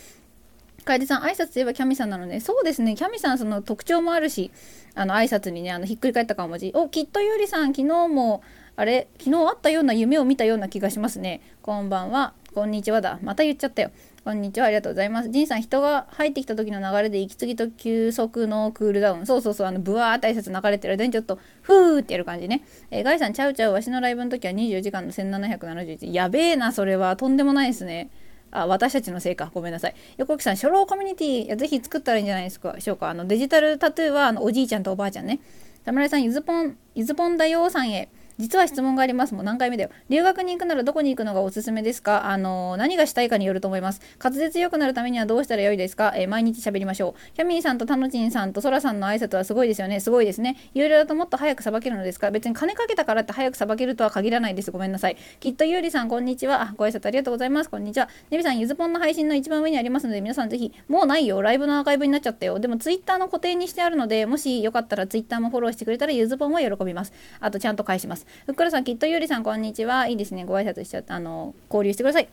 [0.85, 2.95] 楓さん挨拶といえばキャミさんなのでそうですね。
[2.95, 4.51] キャミさんその特徴もあるし
[4.95, 6.73] あの挨拶にねあのひっくり返った顔文字。
[6.75, 8.43] おきっとゆりさん昨日も
[8.77, 9.09] あれ？
[9.19, 11.41] 昨日あったような夢を見たような気がしますね。
[11.63, 12.33] こんばんは。
[12.55, 13.19] こんにちはだ。
[13.23, 13.91] また言っちゃったよ。
[14.25, 14.67] こんにちは。
[14.67, 15.31] ありがとうございます。
[15.31, 19.27] ジンさん人が入ってきた時の流れで息継ぎと急速のクールダウン。
[19.27, 19.67] そうそうそう。
[19.67, 22.63] あのブワーって挨拶流れてる間にちょっとフーってやる感じね。
[22.91, 27.17] えー、ガイさんちゃうちゃうわしのライブの時は24時間の1771やべえなそれは。
[27.17, 28.11] とんでもないですね。
[28.53, 29.51] あ私たちのせいか。
[29.53, 29.95] ごめんなさい。
[30.17, 32.77] 横木さん初老コミュニティぜひ作ったらいいんじゃないですか。
[32.79, 33.09] しょうか。
[33.09, 35.41] あのデジタルタトゥーはあのおじいちゃんとおばあちゃんね。
[35.85, 38.09] 侍さんゆずぽんゆずぽんだよさんへ。
[38.41, 39.35] 実は質問があります。
[39.35, 39.91] もう何回目だよ。
[40.09, 42.27] 留学に行くならどこに行くのがおすすめですか？
[42.27, 44.01] あのー、何がしたいかによると思います。
[44.23, 47.37] 滑舌良くなるためにはどうしたらよいですか、えー、毎日喋りましょう。
[47.37, 50.01] キャミーさんとタノチンさんとソラさんの挨拶はすごいですよね。
[50.01, 50.57] すごいですね。
[50.73, 52.31] 有料だともっと早くさばけるのですか？
[52.31, 54.71] 別に金かけたからって早くさばけるとは限らないです。
[54.71, 55.17] ごめんなさい。
[55.41, 56.73] きっとゆうりさん、こんにちは。
[56.79, 57.69] ご挨拶ありがとうございます。
[57.69, 58.09] こんにちは。
[58.31, 61.43] ネビさん、ゆずぽんの配信の一番上にありますので、皆さんぜひ、もうないよ。
[61.43, 62.59] ライブのアーカイブになっちゃったよ。
[62.59, 67.13] でも、ツイッターの固定にしてあるので、もしよかったらツイッターもフォローしてくれたら、ゆずぽんは喜びます。
[67.41, 68.27] あと、ちゃんと返します。
[68.47, 70.07] ふっくらさん、きっとゆりさん、こんにちは。
[70.07, 70.45] いいですね。
[70.45, 71.15] ご挨拶しちゃった。
[71.15, 72.29] あの、交流してください。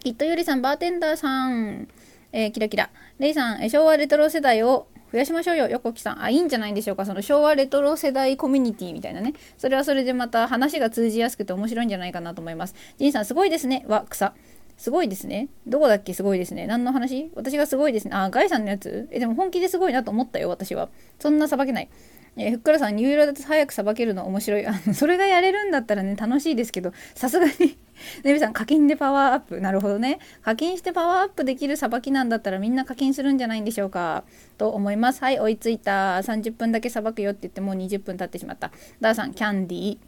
[0.00, 1.88] きっとゆりさん、バーテンダーさん、
[2.32, 2.90] えー、キラキラ。
[3.18, 14.34] レイさん、え昭和レトロ世代を増やしましょうよ横木さんあいいんじゃないでしょうかその昭和レトロ世代コミュニティみたいなねそれはそれでまた話が通じやすくて面白いんじゃないかなと思いますジンさんすごいですねわ草
[14.76, 15.50] すごいですね。
[15.68, 16.14] どこだっけ？
[16.14, 16.66] すごいですね。
[16.66, 17.30] 何の話？
[17.36, 18.16] 私がすごいですね。
[18.16, 19.08] あ、ガイさんのやつ？
[19.12, 20.88] え、でも本気ですごいなと思ったよ、私は。
[21.20, 21.88] そんなさばけない。
[22.36, 24.66] えー、ふっくらさん、ニューヨラだと早くさばけるの面白い。
[24.66, 27.52] あの、それがやれるんだったらね、楽しいですけど、さすがに
[28.24, 29.60] ねびさん、課金でパワーアップ。
[29.60, 30.18] なるほどね。
[30.42, 34.24] 課金してパワーアップできるさばきなんだったらみんな課金するんじゃないんでしょうか。
[34.58, 35.20] と思います。
[35.20, 36.18] はい、追いついた。
[36.18, 38.72] 30分だけさばくよって言ってもう20分経ってしまった。
[39.00, 39.98] ダーさん、キャンディー。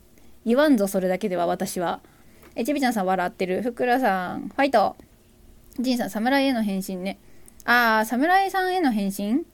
[0.44, 2.00] 言わんぞ、それだけでは私は。
[2.56, 3.62] え、ちびちゃんさん笑ってる。
[3.62, 4.96] ふっくらさん、ファイト。
[5.78, 7.18] ジンさん、侍への返信ね。
[7.64, 9.44] あー、侍さんへの返信？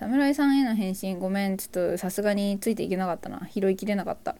[0.00, 3.46] 侍さんへの返信ごめんちょっとさすがについていけなかったな。
[3.52, 4.34] 拾いきれなかった。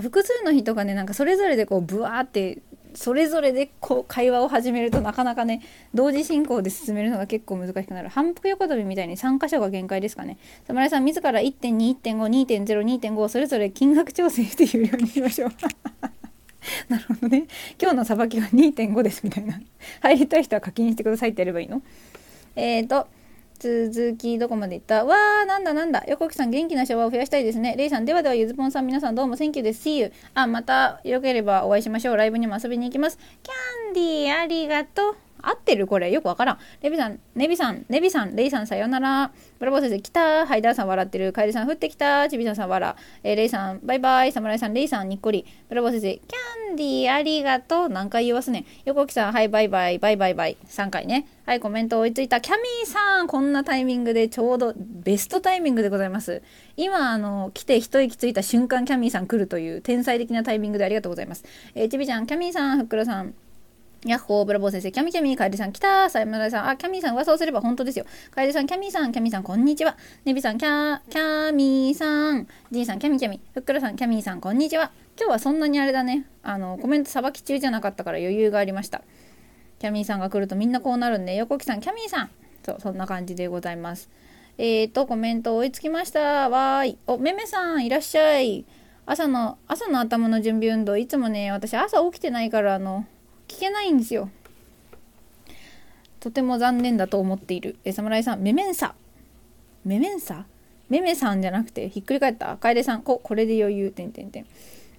[0.00, 2.62] 複数の人がねなんかそれぞれでこうブワーって
[2.94, 5.62] それぞれでこう会話を始めるとなかなかね
[5.92, 8.08] 同時進行で進めるのが結構難しくなる。
[8.08, 10.38] 反復横跳びみたいに3箇所が限界ですかね。
[10.66, 15.50] 侍さん自ら1.2.1.5.2.0.2.5それぞれ金額調整して有料にしましょう。
[16.88, 17.44] なるほどね。
[17.80, 19.60] 今日のさばきが2.5ですみたいな。
[20.00, 21.82] 入りたい人は課金してくださいってやればいいの？
[22.56, 23.06] えっ、ー、と
[23.64, 25.06] 続きどこまでいった？
[25.06, 26.04] わーなんだなんだ。
[26.06, 27.74] 横木さん元気なシャワーを増やしたいですね。
[27.78, 29.38] レイさんではではゆずぽんさん皆さんどうも。
[29.38, 29.88] センキューです。
[29.88, 32.16] See you あまたよければお会いしましょう。
[32.18, 33.18] ライブにも遊びに行きます。
[33.42, 35.16] キャンディーありがとう。
[35.48, 35.86] 合ってる？
[35.86, 36.58] これよくわからん。
[36.82, 39.32] レビさん、ネビさん、ネビさん、レイさんさよなら。
[39.58, 40.46] ブラボー先生、来た。
[40.46, 41.32] ハイダーさん笑ってる。
[41.32, 42.28] カエルさん降ってきた。
[42.28, 42.94] チビさんさん笑。
[43.22, 44.32] えー、レイさん、バイバイ。
[44.32, 45.44] サムライさん、レイさん、にっこり。
[45.68, 47.88] ブラボー先生、キャンディーありがとう。
[47.88, 48.64] 何回言わすね。
[48.84, 50.56] 横木さん、はい、バイバイ、バイバイバイ。
[50.66, 51.26] 3回ね。
[51.46, 52.40] はい、コメント追いついた。
[52.40, 56.42] キャミーさん、こんなタイミングでちょうどベストタイミングでございます。
[56.76, 61.44] 今、あの、来て一息ついた瞬間、キャミーさん来るという天才的なタイミングでありがとうございます。
[61.74, 63.34] えー、ちびちゃん、キャミーさん、ふっくらさん、
[64.04, 68.04] ヤッホー、ブラボー先生、キャミキャミ、カエルさん、来たさよならさん、あ、キャミーさん、噂をすれば本当ですよ。
[68.32, 69.96] カエルさん、キャミーさん、キャミーさん、こんにちは。
[70.26, 74.90] ネビさん、キャ、キャミーさん、ジンさん、キャミキャミ、ふっくらさん、キャミーさん、こんにちは。
[75.16, 76.26] 今日はそんなにあれだね。
[76.42, 79.00] あの、コメントさばき中じゃなかったから余裕がありました。
[79.78, 82.30] キャミーさんが来るとみんなこうなるんで、横木さん、キャミーさん。
[82.62, 84.10] そう、そんな感じでございます。
[84.58, 86.50] えーと、コメント追いつきました。
[86.50, 86.98] わーい。
[87.06, 88.66] お、めめさん、いらっしゃい。
[89.06, 93.06] 朝の、朝の頭の準備運動、いつもね、私朝起きてないから、あの、
[93.48, 94.30] 聞けないんですよ。
[96.20, 97.76] とても残念だと思っている。
[97.84, 98.94] え侍さん、メメンサ。
[99.84, 100.46] メメンサ？
[100.88, 102.56] メメさんじゃなくて、ひっくり返った？
[102.56, 103.90] 楓さん、こ、これで余裕。
[103.90, 104.46] てんてんてん。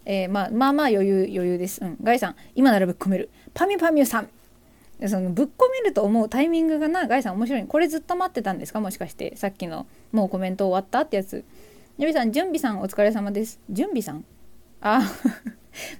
[0.05, 1.83] えー、まあ、まあまあ余裕、余裕です。
[1.83, 1.97] うん。
[2.03, 3.29] ガイさん、今ならぶっ込める。
[3.53, 4.29] パミュパミュさん。
[5.07, 7.65] そのぶっ込めると思うタイミングがな、ガイさん面白い。
[7.65, 8.79] これずっと待ってたんですか？
[8.79, 9.35] もしかして。
[9.35, 11.43] さっきの、もうコメント終わったってやつ。
[11.97, 13.59] ネビさん、準備さんお疲れ様です。
[13.69, 14.23] 準備さん？
[14.81, 15.01] あ、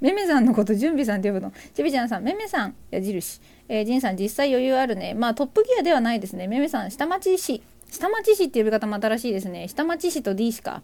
[0.01, 1.51] めめさんのこと準備さんって呼ぶの？
[1.73, 3.41] ちびちゃんさん、めめさん、矢印。
[3.67, 5.13] えー、ジンさん実際余裕あるね。
[5.13, 6.47] まあトップギアではないですね。
[6.47, 7.63] めめさん、下町市。
[7.89, 9.67] 下町市って呼び方も新しいですね。
[9.67, 10.81] 下町市と D しか。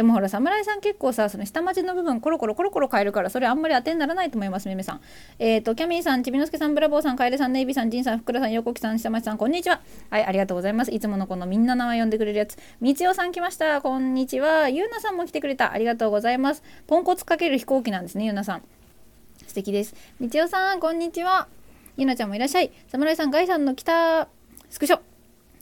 [0.00, 5.00] でもほら、侍さん結構さ、その下町の部分コロコロコロコロ変えるから、それあんまり当てにならないと思います、めめさん。
[5.38, 9.82] えっ、ー、と、キャミーさん、ちびのすけさん、ブラボーさん、カエルさん、ネイビーさん、ジンさん、ふくらさん、横木さん、下町さん、こんにちは。
[10.08, 10.90] はい、ありがとうございます。
[10.90, 12.56] いつものこのみんな名前呼んでくれるやつ。
[12.80, 13.82] みちおさん来ました。
[13.82, 14.70] こんにちは。
[14.70, 15.70] ゆうなさんも来てくれた。
[15.70, 16.62] ありがとうございます。
[16.86, 18.62] ポンコツかける飛行機なんですね、ゆうなさん。
[19.46, 19.94] 素敵です。
[20.18, 21.46] みちおさん、こんにちは。
[21.98, 22.70] ゆなちゃんもいらっしゃい。
[22.88, 24.28] 侍さん、ガイさんの来た。
[24.70, 25.00] スクショ。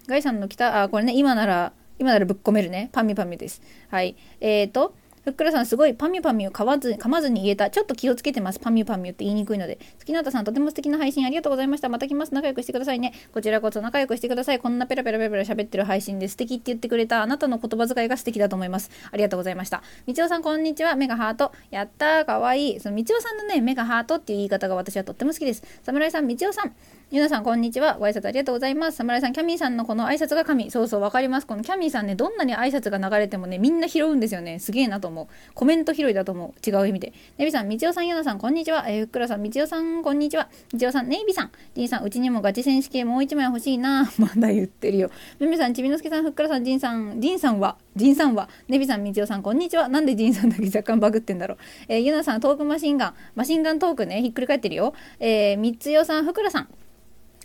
[0.07, 0.85] ガイさんの来た。
[0.85, 2.91] あ、これね、今なら、今ならぶっ込めるね。
[2.93, 3.61] パミュパミュです。
[3.91, 4.17] はい。
[4.41, 7.69] えーと、ふっくらさんすごいパミュパミュ噛まず噛まずに言えた。
[7.69, 8.59] ちょっと気をつけてます。
[8.59, 9.79] パミュパミュって言いにくいので。
[9.99, 11.91] 月のたさんとても素敵な配信ありがとうございました。
[11.91, 12.33] また来ます。
[12.33, 13.13] 仲良くしてくださいね。
[13.35, 14.59] こちらこそ仲良くしてください。
[14.59, 18.91] こんなペラペラペラペラ喋ってる配信で素敵って言ってくれたあなたの言葉遣いが素敵だと思います。
[19.11, 19.83] ありがとうございました。
[20.07, 20.95] みちおさんこんにちは。
[20.95, 21.53] メガハート。
[21.71, 22.25] やったー。
[22.25, 22.81] かわいい。
[22.81, 25.63] そのみちおさんのね、メガハートっていう言い方が私はとっても好きです。
[25.83, 26.73] 侍さん、みちおさん。
[27.11, 27.97] ゆなさん、こんにちは。
[27.99, 28.99] ご挨拶ありがとうございます。
[28.99, 30.71] 侍さん、キャミーさんのこの挨拶が神。
[30.71, 31.47] そうそう、わかります。
[31.47, 34.59] このキャミーさんね、どんなに挨拶が流れてもね、みんな拾うんですよね。
[34.59, 35.27] すげえなと思う。
[35.55, 36.71] コメント拾いだと思う。
[36.71, 37.15] 違う意味で。
[37.39, 38.85] ネビさん、みちおさん、ゆなさん、こんにちは。
[38.91, 40.51] えー、ふっくらさん、みちおさん、こんにちは。
[40.71, 41.51] みちおさん、ネイビさん。
[41.75, 44.11] ジンさん、うちにもガチ選手権もう一枚欲しいな。
[44.21, 45.11] まだ言ってるよ。
[45.39, 49.89] めめさん、ちびのすけさん、ふっくらさん、ジンさん、ジンさんは、ジンさんは、ネビさん、みちおさん、こんにちは。
[49.89, 51.59] なんでジンさんだけ 若干バグってんだろう。
[51.89, 54.93] えー、ゆなさん、トークマシンガン、マシンガントークね、ひっくり返ってるよ。
[55.21, 56.69] えー、みつよさん、ふくらさん。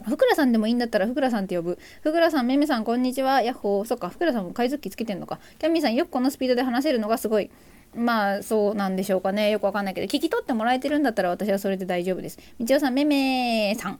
[0.04, 1.80] ふくらさんでもいいんだったらふくらさんって呼ぶ。
[2.02, 3.42] ふくらさん、めめさん、こんにちは。
[3.42, 3.86] やっほー。
[3.86, 5.40] そっか、ふくらさんも海賊機つけてんのか。
[5.60, 7.50] キャミーさん、よくこのスピードで話せるのがすごい。
[7.96, 9.50] まあ、そうなんでしょうかね。
[9.52, 12.40] よくわかんないけど、聞き取ってもらえてるんだったら私はそれで大丈夫です。
[12.60, 14.00] みちおさん、めめさん。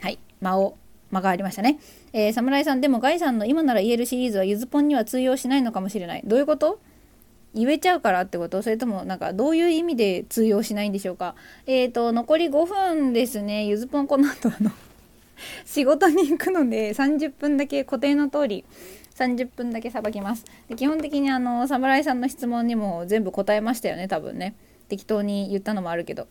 [0.00, 0.18] はい。
[0.40, 0.76] 間を、
[1.10, 1.78] 間がありましたね。
[2.12, 6.22] えー、侍さん、でもガイさんの今なら言えるシリーズはゆずぽんには通用しないのかもしれない。
[6.24, 6.80] どういうこと？
[7.52, 8.62] 言えちゃうからってこと？
[8.62, 11.34] それともなんかどういう意味で通用しないんでしょうか？
[11.66, 13.66] えっ、ー、と、残り5分ですね。
[13.66, 14.70] ゆずぽんこの後あの
[15.64, 18.64] 仕事に行くので30分だけ固定の通り
[19.20, 20.44] 30分だけさばきます。
[20.68, 24.54] で基本的にあの侍さんの質問にも全部答えましたよね多分ね。
[24.88, 26.26] 適当に言ったのもあるけど。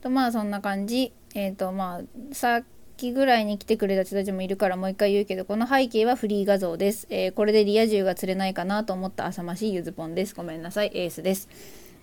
[0.00, 1.12] とまあそんな感じ。
[1.34, 2.64] えっ、ー、とまあさっ
[2.96, 10.34] きぐらいに来てくれた人たちもいるからもう一回言うけどこの背景はフリー画像です、えー、これでリア充が釣れないかなと思った浅ましいゆずぽんです。
[10.34, 10.90] ごめんなさい。
[10.94, 11.48] エースです。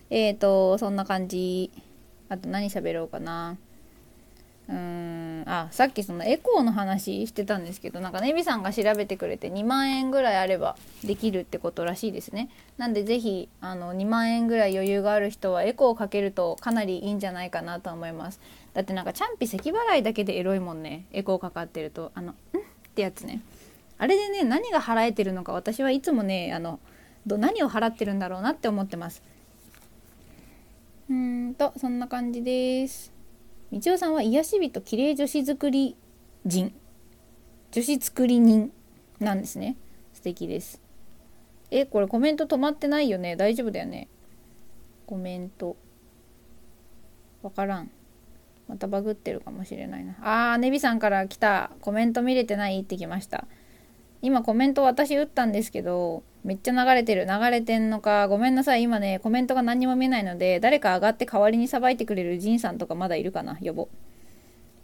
[0.10, 1.72] えっ、ー、とそんな感じ。
[2.30, 3.58] あと何喋ろうかな。
[4.70, 5.44] うーん。
[5.46, 12.50] あさっきそのエコーの話してたんですけどなんかネビさんが調べてくれて2万円ぐらいあればできるってことらしいですね。
[12.78, 18.40] なんで是非あの2万円ぐらい余裕がある人はエコーをかけるとかなりいいんじゃないかなと思います。
[18.74, 21.06] だってなんかチャンピ咳払いだけでエロいもんね。
[21.12, 22.12] エコーかかってると。
[22.14, 22.36] あの「ん?」っ
[22.94, 23.42] てやつね。
[23.98, 26.80] あれでね何が払えてるのか私はいつもねあの
[27.26, 29.24] ど何を払ってるんだろうなって思ってます。
[31.10, 33.19] うーんとそんな感じです。
[33.72, 35.96] みちおさんは癒し人綺麗女子作り
[36.44, 36.74] 人
[37.72, 38.72] 女子作り人
[39.20, 39.78] なんですね。
[40.14, 40.82] 素敵です。
[41.70, 43.36] えこれコメント止まってないよね。
[43.36, 44.08] 大丈夫だよね。
[45.06, 45.78] コメント。
[47.44, 47.92] わからん。
[48.68, 50.16] またバグってるかもしれないな。
[50.22, 51.70] あーネビさんから来た。
[51.82, 53.46] コメント見れてないってきました。
[54.22, 57.26] 今コメント私打ったんですけどめっちゃ流れてる。
[57.26, 58.28] 流れてんのか。
[58.28, 58.84] ごめんなさい。
[58.84, 63.58] 今ねコメントが何にも見えないので誰か上がって代わりにさばいてくれるジンさんとかまだいるかな。
[63.62, 63.88] 呼ぼう。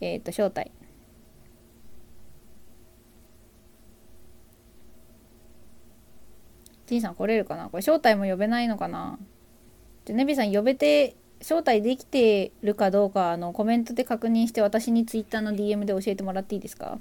[0.01, 0.71] えっ、と招待。
[6.87, 7.69] ジンさん来れるかな？
[7.69, 9.17] これ招待も呼べないのかな？
[10.05, 16.99] じゃネビさん呼べて招待できてるかどうかあのコメントで確認して私にツイッターの DM で教えてもらっていいですか？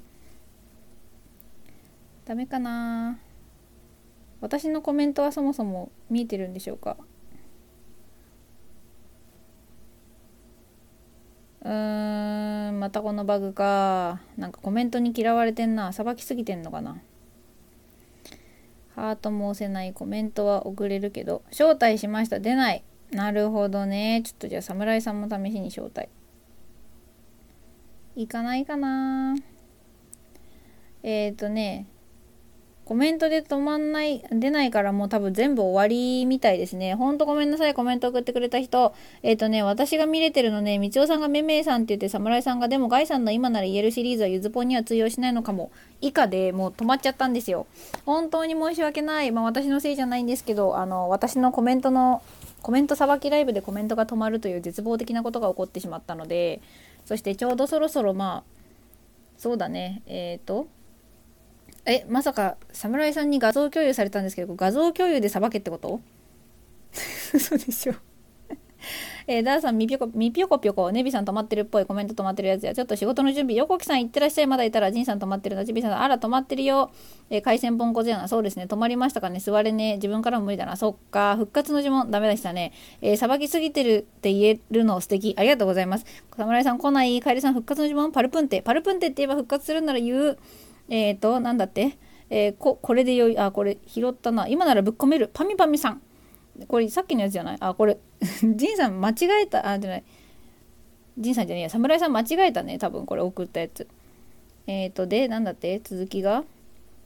[2.25, 3.19] ダメかな。
[4.41, 6.97] 私のコメントはそもそも見えてるんでしょうか。
[11.61, 14.21] うーんまたこのバグか。
[14.37, 15.93] なんかコメントに嫌われてんな。
[15.93, 16.99] さばきすぎてんのかな。
[18.95, 21.43] ハートも押せないコメントは送れるけど。
[21.51, 22.39] 招待しました。
[22.39, 22.83] 出ない。
[23.11, 24.21] なるほどね。
[24.25, 26.09] ちょっとじゃあ侍さんも試しに招待。
[28.15, 29.35] 行かないかな。
[31.03, 31.87] えっ、ー、とね。
[32.85, 36.93] コメントで止まんない、出ないからもう多分全部終わりみたいですね。
[36.93, 38.93] ほんとごめんなさい、コメント送ってくれた人。
[39.23, 45.71] えっ、ー、とね、私が見れてるのね、みちおさんがめめさんって言って、侍さんが、でもガイさんの今なら言えるシリーズはゆずぽんには通用しないのかも。
[45.99, 47.65] 以下でもう止まっちゃったんですよ。
[48.05, 49.31] 本当に申し訳ない。
[49.31, 52.21] まあ私のせいじゃないんですけど、あの、私のコメントの、
[52.61, 56.61] コメントさばきライブでコメントが止まるという絶望的なことが起こってしまったので、
[57.05, 58.43] そしてちょうどそろそろまあ、
[59.37, 60.67] そうだね、えっ、ー、と、
[61.85, 66.01] えまさか侍さんに画像共有されたんですけど画像共有でさばけってこと？
[67.33, 67.93] 嘘でしょ
[69.27, 76.91] えー、ダーさんみぴょこ、みぴょこぴょこ、ネビさん止まってるっぽいコメント止まってるやつや、ちょっと仕事の準備、横木さん行ってらっしゃい、まだいたら、ジンさん止まってるな、ジビさん、あら、止まってるよ。
[77.29, 82.71] えー、海鮮ポンコツやな、そうですね、止まりましたかね、座れね、自分からも無理だな、そっか、復活の呪文、ダメでしたね。
[83.01, 86.05] えー、さばきすぎてるって言えるの素敵、ありがとうございます。
[86.35, 90.37] 侍さん来ない、カエルさん復活の呪文、パルプンテ、パルプンテって言えば復活するなら言う。
[90.89, 91.97] えっ、ー、と、なんだって？
[92.29, 94.47] えー、ここれでよいあこれ拾ったな。
[94.47, 95.29] 今ならぶっ込める。
[95.33, 96.01] パミパミさん。
[96.67, 97.57] これさっきのやつじゃない？
[97.59, 97.97] あこれ
[98.55, 99.69] ジンさん間違えた。
[99.69, 100.03] あじゃない。
[101.17, 101.69] ジンさんじゃねえや。
[101.69, 102.79] 侍さん間違えたね。
[102.79, 103.87] 多分これ送ったやつ。
[104.67, 105.79] えっ、ー、とでなんだって？
[105.83, 106.43] 続きが。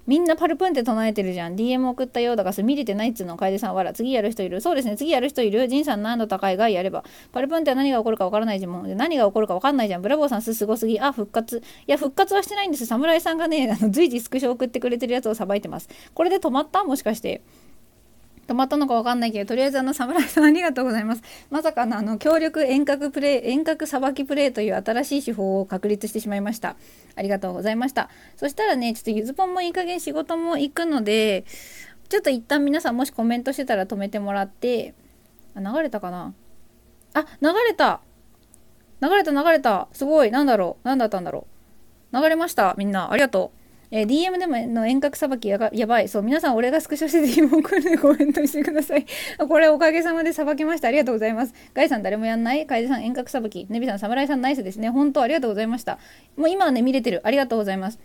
[0.09, 1.55] みんなパルプンって唱えてるじゃん。
[1.55, 3.93] DM 送ったようだが、それ見れてないっつうの、楓さんわら。
[3.93, 7.03] 次やる人いるそうですね、次やる人いるジンさん難度高いがやれば。
[7.31, 8.83] パルプンって何が起こるかわからないじゃん。
[8.83, 10.01] で何が起こるかわかんないじゃん。
[10.01, 10.99] ブラボーさんすすごすぎ。
[10.99, 11.59] あ、復活。
[11.59, 12.87] いや、復活はしてないんです。
[12.87, 15.87] 侍さんがね、あの随時スクショ送ってくれてるやつをさばいてます。
[16.15, 16.83] これで止まった？
[16.83, 17.43] もしかして。
[18.49, 21.21] 止まったのかわかんないけど、とりあえずあの、侍さんありがとうございます。
[21.51, 26.75] まさかのあの、協力遠隔プレイ、遠隔さばきプレイという新しい手法を確立してしまいました。
[27.15, 28.09] ありがとうございました。
[28.37, 31.45] そしたらね、ちょっとゆずぽんもいい加減仕事も行くので、
[32.09, 34.95] ちょっと一旦皆さんもしコメントしてたら止めてもらって、
[35.53, 36.33] あ、流れたかな？
[37.13, 38.01] あ、流れた！
[38.99, 39.87] 流れた流れた！
[39.93, 40.31] すごい！
[40.31, 40.87] なんだろう？
[40.87, 41.45] 何だったんだろ
[42.11, 42.17] う？
[42.17, 43.11] 流れましたみんな。
[43.11, 43.58] ありがとう。
[43.91, 46.07] えー、DM でもの遠隔さばきややばい。
[46.07, 49.05] そう、皆さん俺がスクショして DM 送るんで コメントしてください。
[49.47, 50.87] これおかげさまでさばきました。
[50.87, 51.53] ありがとうございます。
[51.73, 52.65] ガイさん誰もやんない？
[52.67, 53.65] 楓さん遠隔さばき。
[53.69, 54.89] ネビさん侍さんナイスですね。
[54.89, 55.97] 本当ありがとうございました。
[56.37, 57.21] もう今はね、見れてる。
[57.23, 57.99] ありがとうございます。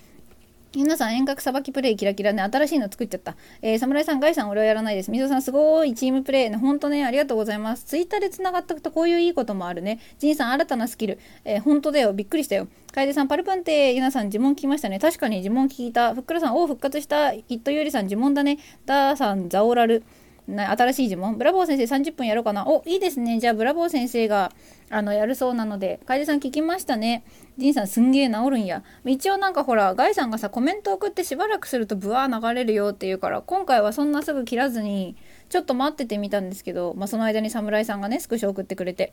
[0.76, 3.36] 皆さん遠隔さばきプレイキラキラね、新しいの作っちゃった。
[3.62, 5.10] えー、侍さん、ガイさん、俺はやらないです。
[5.10, 6.50] みぞさん、すごいチームプレイ。
[6.50, 7.84] ね、ほんとね、ありがとうございます。
[7.84, 10.00] ツイッターで繋がったとこういういいこともあるね。
[10.18, 11.18] ジンさん、新たなスキル。
[11.44, 12.12] えー、ほんとだよ。
[12.12, 12.66] びっくりしたよ。
[12.92, 14.98] 楓さん、パルプンテ、ユナさん、呪文聞きましたね。
[14.98, 16.12] 確かに呪文聞いた。
[16.14, 17.32] ふっくらさん、お復活した。
[17.32, 18.58] ヒットユーリさん、呪文だね。
[18.84, 20.02] ダーさん、ザオラル。
[20.46, 24.52] な新しい呪文ブラボー先生30分やろうかなおいいですねじゃあブラボー先生が
[24.90, 27.24] あのやるそうなので楓さん聞きましたね。
[27.56, 28.82] ジンさんすんげえ治るんや。
[29.04, 35.16] 一応なんかほらガイさんがさコメント送ってしばらくするとブワー流れるよっていうから今回はそんなすぐ切らずに
[35.48, 39.12] ちょっと待っててみたんですけど、まあ、その間に侍さんがねスクショ送ってくれて。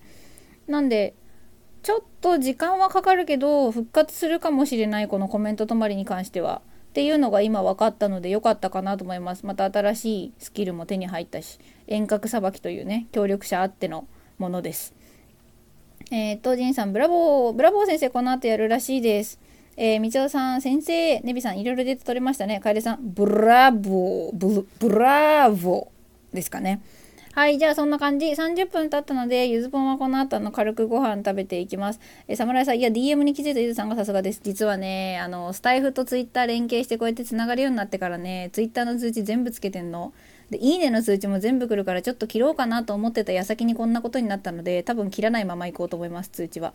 [0.67, 1.15] なんで
[1.84, 6.62] ちょっと時間はかかるけど復活するかもしれないこのコメント止まりに関しては。
[6.91, 9.45] っていうのが今分かったので良かったかなと思います。
[9.45, 11.57] また新しいスキルも手に入ったし
[11.88, 14.07] 遠隔さばきというね協力者あっての
[14.38, 14.93] ものです。
[16.09, 19.39] えっ、とジンさんブラボーブラボー先生この後やるらしいです
[19.77, 22.59] えー、みちおさん、先生、ネビさん、いろいろ出て取れましたね。
[22.59, 26.81] 楓さん、ブラボー、ブブラボーですかね。
[27.33, 28.25] はい、じゃあそんな感じ。
[28.27, 32.01] 30分経ったので、ゆずぽんはこの後の軽くご飯食べていきます。
[32.27, 34.41] え、侍さん、いや、DM に気づいたゆずさんがさすがです。
[34.43, 40.11] 実はね、あの、スタイフとツイッター連携してこうやって繋がるようになってからね、ツイッターの通知全部つけてんの。
[40.51, 46.73] で、いいねの数値も全部来るからちょっと切ろうかなと思ってた矢先にこんなことになったので、多分切らないまま行こうと思います、通知は。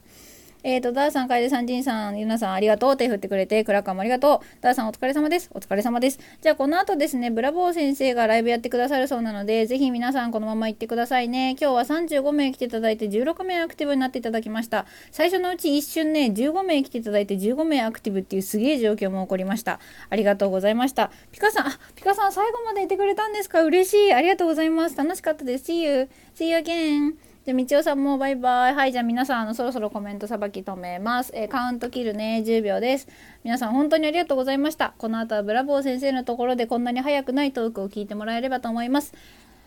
[0.62, 2.97] えっ、ー、と、ダーさん、カエルさん、ジンさん、ユナさん、ありがとう。
[2.97, 4.62] 手振ってくれて、クラッカーもありがとう。
[4.62, 5.51] ダーさん、お疲れ様です。
[5.55, 6.19] お疲れ様です。
[6.40, 11.57] じゃあ、この後ですね、ブラボー先生がライブやってくださるそうなので、ぜひ皆さん、このまま行ってくださいね。
[11.61, 14.87] 今日は35名来ていただいて、16名アクティブになっていただきました。
[15.12, 19.79] 最初のうち一瞬ね、15名来ていただいて、15名アクティブっていうすげえ状況も起こりました。
[20.11, 21.11] ありがとうございました。
[21.33, 23.62] ピカさん、あ、ピカさん、最後までいてくれたんですか？
[23.62, 24.12] 嬉しい。
[24.12, 24.97] ありがとうございます。
[24.97, 25.71] 楽しかったです。
[25.71, 26.09] See you.
[26.35, 27.36] See you again.
[27.46, 28.74] じゃあ、みちおさんもバイバイ。
[28.74, 31.30] はい、じゃあ皆さん、あの、そろそろコメントさばき止めます。
[31.32, 33.06] えー、カウント切るね、10秒です。
[33.44, 34.94] 皆さん、本当にありがとうございました。
[34.98, 39.14] この後はブラボー先生のところでこんなに早くないトークを聞いてもらえればと思います。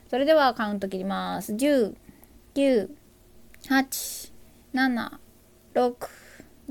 [0.09, 1.53] それでは、カウント切ります。
[1.53, 1.95] 10、
[2.53, 2.89] 9、
[3.69, 4.33] 8、
[4.73, 5.11] 7、
[5.73, 5.95] 6、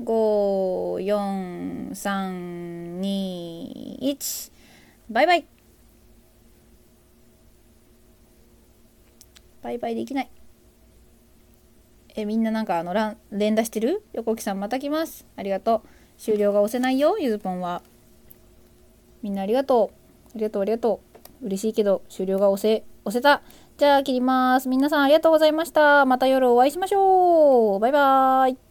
[0.03, 4.51] 5、4、3、2、1。
[5.09, 5.47] バイバイ。
[9.63, 10.29] バイバイできない。
[12.19, 12.93] えみんななんかあの
[13.31, 14.03] 連打してる？
[14.13, 15.25] 横木さんまた来ます。
[15.35, 15.81] ありがとう。
[16.17, 17.81] 終了が押せないよゆずぽんは。
[19.21, 20.29] みんなありがとう。
[20.35, 20.99] ありがとうありがと
[21.41, 21.45] う。
[21.45, 23.41] 嬉しいけど終了が押せ押せた。
[23.77, 24.67] じゃあ切ります。
[24.67, 26.05] 皆さんありがとうございました。
[26.05, 27.79] また夜お会いしましょう。
[27.79, 28.68] バイバーイ。